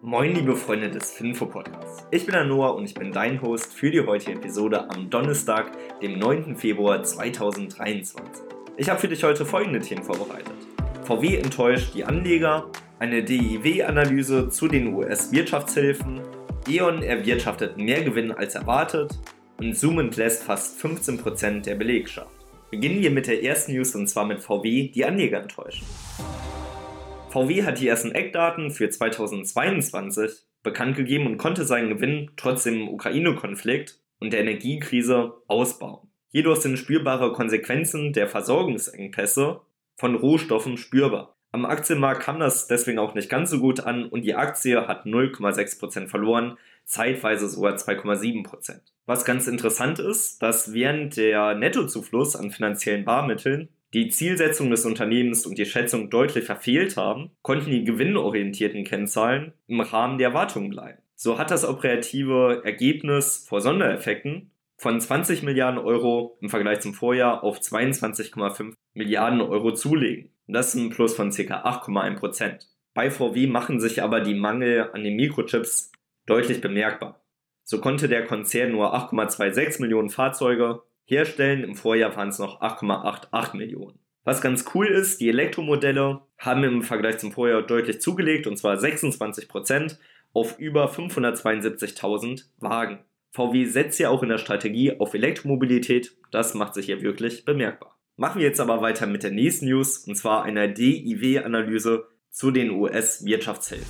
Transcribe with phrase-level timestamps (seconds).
[0.00, 2.06] Moin liebe Freunde des Finfo Podcasts.
[2.12, 5.72] Ich bin der Noah und ich bin dein Host für die heutige Episode am Donnerstag,
[6.00, 6.54] dem 9.
[6.54, 8.44] Februar 2023.
[8.76, 10.54] Ich habe für dich heute folgende Themen vorbereitet.
[11.04, 16.20] VW enttäuscht die Anleger, eine DIW-Analyse zu den US-Wirtschaftshilfen,
[16.68, 19.18] E.ON erwirtschaftet mehr Gewinn als erwartet
[19.58, 22.30] und Zoom entlässt fast 15% der Belegschaft.
[22.70, 25.86] Beginnen wir mit der ersten News und zwar mit VW, die Anleger enttäuschen.
[27.30, 32.88] VW hat die ersten Eckdaten für 2022 bekannt gegeben und konnte seinen Gewinn trotz dem
[32.88, 36.08] Ukraine-Konflikt und der Energiekrise ausbauen.
[36.30, 39.60] Jedoch sind spürbare Konsequenzen der Versorgungsengpässe
[39.96, 41.36] von Rohstoffen spürbar.
[41.52, 45.06] Am Aktienmarkt kam das deswegen auch nicht ganz so gut an und die Aktie hat
[45.06, 48.80] 0,6% verloren, zeitweise sogar 2,7%.
[49.06, 55.46] Was ganz interessant ist, dass während der Nettozufluss an finanziellen Barmitteln die Zielsetzung des Unternehmens
[55.46, 60.98] und die Schätzung deutlich verfehlt haben, konnten die gewinnorientierten Kennzahlen im Rahmen der Erwartungen bleiben.
[61.14, 67.42] So hat das operative Ergebnis vor Sondereffekten von 20 Milliarden Euro im Vergleich zum Vorjahr
[67.42, 70.30] auf 22,5 Milliarden Euro zulegen.
[70.46, 71.42] das ist ein Plus von ca.
[71.42, 72.68] 8,1 Prozent.
[72.94, 75.92] Bei VW machen sich aber die Mangel an den Mikrochips
[76.26, 77.22] deutlich bemerkbar.
[77.64, 81.64] So konnte der Konzern nur 8,26 Millionen Fahrzeuge herstellen.
[81.64, 83.98] Im Vorjahr waren es noch 8,88 Millionen.
[84.24, 88.76] Was ganz cool ist, die Elektromodelle haben im Vergleich zum Vorjahr deutlich zugelegt und zwar
[88.76, 89.96] 26%
[90.34, 92.98] auf über 572.000 Wagen.
[93.30, 97.98] VW setzt ja auch in der Strategie auf Elektromobilität, das macht sich hier wirklich bemerkbar.
[98.16, 102.70] Machen wir jetzt aber weiter mit der nächsten News und zwar einer DIW-Analyse zu den
[102.70, 103.86] US-Wirtschaftshilfen.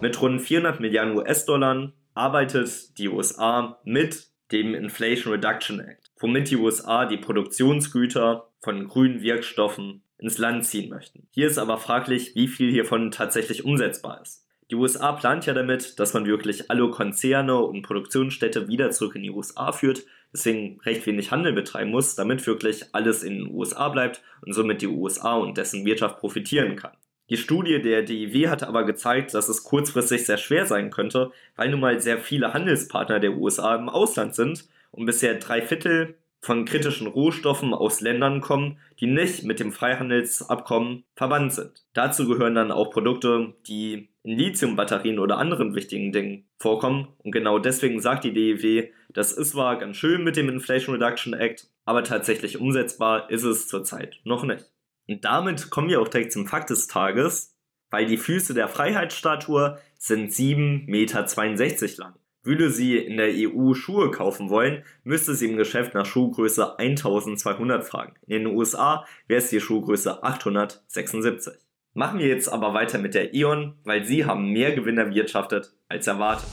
[0.00, 6.56] Mit rund 400 Milliarden US-Dollar arbeitet die USA mit dem Inflation Reduction Act, womit die
[6.56, 11.26] USA die Produktionsgüter von grünen Wirkstoffen ins Land ziehen möchten.
[11.30, 14.44] Hier ist aber fraglich, wie viel hiervon tatsächlich umsetzbar ist.
[14.70, 19.22] Die USA plant ja damit, dass man wirklich alle Konzerne und Produktionsstätte wieder zurück in
[19.22, 23.90] die USA führt, deswegen recht wenig Handel betreiben muss, damit wirklich alles in den USA
[23.90, 26.96] bleibt und somit die USA und dessen Wirtschaft profitieren kann.
[27.30, 31.70] Die Studie der DIW hat aber gezeigt, dass es kurzfristig sehr schwer sein könnte, weil
[31.70, 36.66] nun mal sehr viele Handelspartner der USA im Ausland sind und bisher drei Viertel von
[36.66, 41.84] kritischen Rohstoffen aus Ländern kommen, die nicht mit dem Freihandelsabkommen verbannt sind.
[41.94, 47.08] Dazu gehören dann auch Produkte, die in Lithiumbatterien oder anderen wichtigen Dingen vorkommen.
[47.18, 51.32] Und genau deswegen sagt die DEW, das ist zwar ganz schön mit dem Inflation Reduction
[51.32, 54.73] Act, aber tatsächlich umsetzbar ist es zurzeit noch nicht.
[55.08, 57.56] Und damit kommen wir auch direkt zum Fakt des Tages,
[57.90, 62.14] weil die Füße der Freiheitsstatue sind 7,62 Meter lang.
[62.42, 67.84] Würde sie in der EU Schuhe kaufen wollen, müsste sie im Geschäft nach Schuhgröße 1200
[67.84, 68.14] fragen.
[68.26, 71.54] In den USA wäre es die Schuhgröße 876.
[71.94, 76.06] Machen wir jetzt aber weiter mit der E.ON, weil sie haben mehr Gewinn erwirtschaftet als
[76.06, 76.48] erwartet.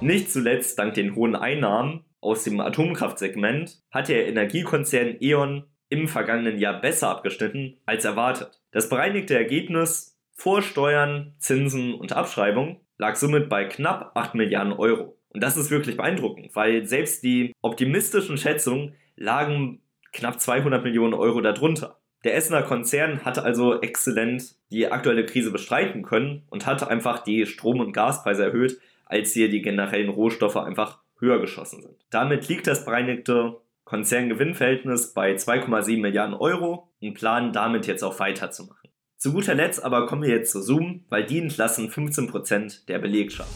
[0.00, 6.58] Nicht zuletzt dank den hohen Einnahmen aus dem Atomkraftsegment hat der Energiekonzern E.ON im vergangenen
[6.58, 8.60] Jahr besser abgeschnitten als erwartet.
[8.70, 15.16] Das bereinigte Ergebnis vor Steuern, Zinsen und Abschreibung lag somit bei knapp 8 Milliarden Euro.
[15.28, 19.80] Und das ist wirklich beeindruckend, weil selbst die optimistischen Schätzungen lagen
[20.12, 21.98] knapp 200 Millionen Euro darunter.
[22.22, 27.46] Der Essener Konzern hatte also exzellent die aktuelle Krise bestreiten können und hatte einfach die
[27.46, 31.96] Strom- und Gaspreise erhöht, als hier die generellen Rohstoffe einfach höher geschossen sind.
[32.10, 38.90] Damit liegt das bereinigte Konzerngewinnverhältnis bei 2,7 Milliarden Euro und planen damit jetzt auch weiterzumachen.
[39.16, 43.50] Zu guter Letzt aber kommen wir jetzt zu Zoom, weil die entlassen 15% der Belegschaft.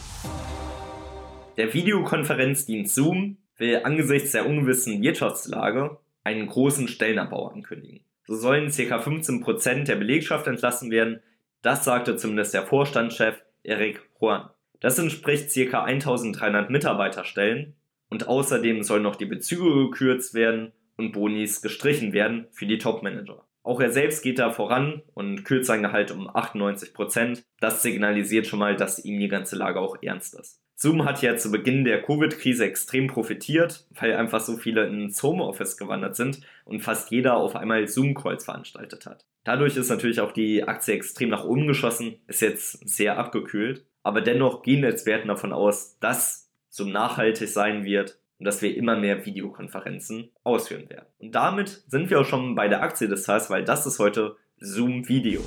[1.57, 8.01] Der Videokonferenzdienst Zoom will angesichts der ungewissen Wirtschaftslage einen großen Stellenabbau ankündigen.
[8.25, 8.97] So sollen ca.
[8.97, 11.21] 15% der Belegschaft entlassen werden,
[11.61, 14.49] das sagte zumindest der Vorstandschef Eric Juan.
[14.79, 15.83] Das entspricht ca.
[15.83, 17.75] 1300 Mitarbeiterstellen
[18.09, 23.45] und außerdem sollen noch die Bezüge gekürzt werden und Bonis gestrichen werden für die Topmanager.
[23.63, 26.93] Auch er selbst geht da voran und kürzt sein Gehalt um 98%.
[26.93, 27.43] Prozent.
[27.59, 30.59] Das signalisiert schon mal, dass ihm die ganze Lage auch ernst ist.
[30.75, 35.75] Zoom hat ja zu Beginn der Covid-Krise extrem profitiert, weil einfach so viele ins Homeoffice
[35.75, 39.25] gewandert sind und fast jeder auf einmal Zoom-Calls veranstaltet hat.
[39.43, 44.21] Dadurch ist natürlich auch die Aktie extrem nach oben geschossen, ist jetzt sehr abgekühlt, aber
[44.21, 49.25] dennoch gehen Experten davon aus, dass so nachhaltig sein wird und dass wir immer mehr
[49.25, 51.07] Videokonferenzen ausführen werden.
[51.19, 54.37] Und damit sind wir auch schon bei der Aktie des Tages, weil das ist heute
[54.57, 55.41] Zoom Video.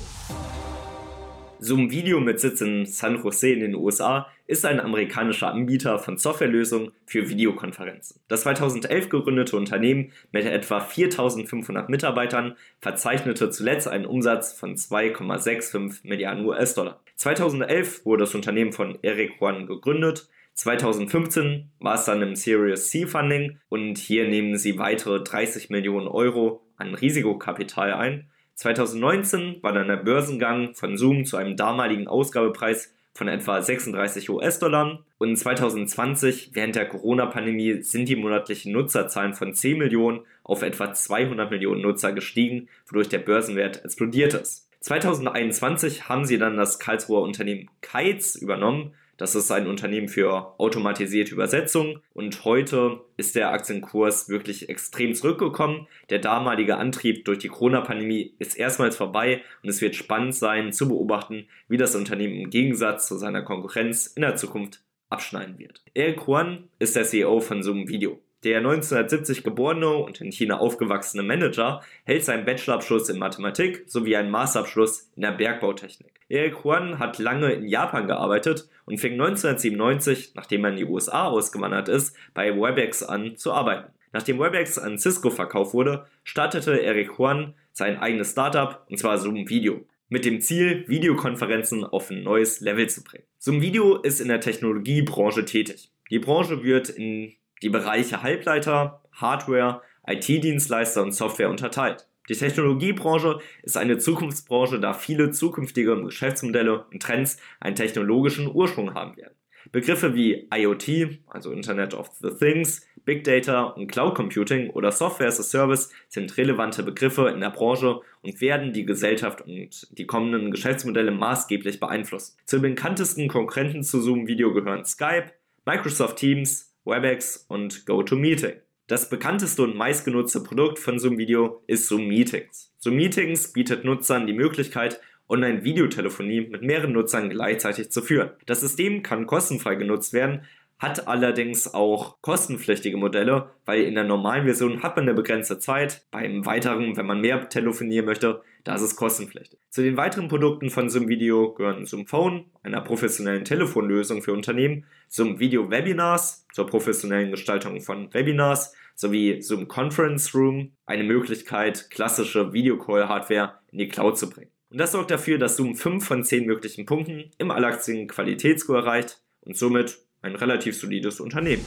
[1.63, 6.17] Zoom Video mit Sitz in San Jose in den USA ist ein amerikanischer Anbieter von
[6.17, 8.19] Softwarelösungen für Videokonferenzen.
[8.27, 16.45] Das 2011 gegründete Unternehmen mit etwa 4500 Mitarbeitern verzeichnete zuletzt einen Umsatz von 2,65 Milliarden
[16.45, 16.99] US-Dollar.
[17.15, 20.27] 2011 wurde das Unternehmen von Eric Juan gegründet.
[20.55, 26.07] 2015 war es dann im Series C Funding und hier nehmen sie weitere 30 Millionen
[26.07, 32.93] Euro an Risikokapital ein 2019 war dann der Börsengang von Zoom zu einem damaligen Ausgabepreis
[33.13, 39.77] von etwa 36 US-Dollar und 2020 während der Corona-Pandemie sind die monatlichen Nutzerzahlen von 10
[39.77, 44.69] Millionen auf etwa 200 Millionen Nutzer gestiegen, wodurch der Börsenwert explodiert ist.
[44.81, 51.33] 2021 haben sie dann das Karlsruher Unternehmen Kites übernommen das ist ein Unternehmen für automatisierte
[51.33, 55.87] Übersetzung und heute ist der Aktienkurs wirklich extrem zurückgekommen.
[56.09, 60.87] Der damalige Antrieb durch die Corona-Pandemie ist erstmals vorbei und es wird spannend sein zu
[60.87, 65.81] beobachten, wie das Unternehmen im Gegensatz zu seiner Konkurrenz in der Zukunft abschneiden wird.
[65.93, 68.19] Eric Huan ist der CEO von Zoom Video.
[68.43, 74.31] Der 1970 geborene und in China aufgewachsene Manager hält seinen Bachelorabschluss in Mathematik sowie einen
[74.31, 76.11] Masterabschluss in der Bergbautechnik.
[76.27, 81.27] Eric Huan hat lange in Japan gearbeitet und fing 1997, nachdem er in die USA
[81.27, 83.93] ausgewandert ist, bei Webex an zu arbeiten.
[84.11, 89.47] Nachdem Webex an Cisco verkauft wurde, startete Eric Huan sein eigenes Startup und zwar Zoom
[89.47, 93.23] Video mit dem Ziel, Videokonferenzen auf ein neues Level zu bringen.
[93.39, 95.91] Zoom Video ist in der Technologiebranche tätig.
[96.11, 97.33] Die Branche wird in
[97.63, 102.07] die Bereiche Halbleiter, Hardware, IT-Dienstleister und Software unterteilt.
[102.29, 109.17] Die Technologiebranche ist eine Zukunftsbranche, da viele zukünftige Geschäftsmodelle und Trends einen technologischen Ursprung haben
[109.17, 109.33] werden.
[109.71, 115.27] Begriffe wie IoT, also Internet of the Things, Big Data und Cloud Computing oder Software
[115.27, 120.05] as a Service sind relevante Begriffe in der Branche und werden die Gesellschaft und die
[120.05, 122.37] kommenden Geschäftsmodelle maßgeblich beeinflussen.
[122.45, 125.31] Zu den bekanntesten Konkurrenten zu Zoom Video gehören Skype,
[125.65, 128.53] Microsoft Teams, WebEx und GoToMeeting.
[128.87, 132.73] Das bekannteste und meistgenutzte Produkt von Zoom Video ist Zoom Meetings.
[132.77, 134.99] Zoom Meetings bietet Nutzern die Möglichkeit,
[135.29, 138.31] Online-Videotelefonie mit mehreren Nutzern gleichzeitig zu führen.
[138.45, 140.41] Das System kann kostenfrei genutzt werden,
[140.79, 146.05] hat allerdings auch kostenpflichtige Modelle, weil in der normalen Version hat man eine begrenzte Zeit.
[146.11, 149.59] Beim weiteren, wenn man mehr telefonieren möchte, da ist es kostenpflichtig.
[149.69, 154.85] Zu den weiteren Produkten von Zoom Video gehören Zoom Phone, einer professionellen Telefonlösung für Unternehmen,
[155.09, 162.53] Zoom Video Webinars zur professionellen Gestaltung von Webinars sowie Zoom Conference Room, eine Möglichkeit, klassische
[162.53, 164.51] Videocall-Hardware in die Cloud zu bringen.
[164.69, 169.21] Und das sorgt dafür, dass Zoom 5 von 10 möglichen Punkten im allaktien Qualitätsscore erreicht
[169.41, 171.65] und somit ein relativ solides Unternehmen.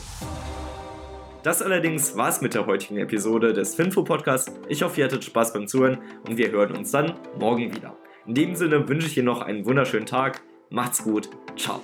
[1.47, 4.53] Das allerdings war's mit der heutigen Episode des Finfo Podcasts.
[4.69, 7.97] Ich hoffe, ihr hattet Spaß beim Zuhören und wir hören uns dann morgen wieder.
[8.27, 10.43] In dem Sinne wünsche ich Ihnen noch einen wunderschönen Tag.
[10.71, 11.31] Macht's gut.
[11.57, 11.81] Ciao.